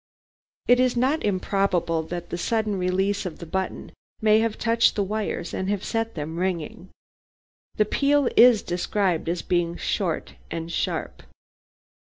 It 0.67 0.79
is 0.79 0.97
not 0.97 1.21
improbable 1.23 2.01
that 2.01 2.31
the 2.31 2.37
sudden 2.39 2.79
release 2.79 3.23
of 3.27 3.37
the 3.37 3.45
button 3.45 3.91
may 4.19 4.39
have 4.39 4.57
touched 4.57 4.95
the 4.95 5.03
wires 5.03 5.53
and 5.53 5.69
have 5.69 5.83
set 5.83 6.15
them 6.15 6.39
ringing. 6.39 6.89
The 7.75 7.85
peal 7.85 8.27
is 8.35 8.63
described 8.63 9.29
as 9.29 9.43
being 9.43 9.77
short 9.77 10.33
and 10.49 10.71
sharp. 10.71 11.21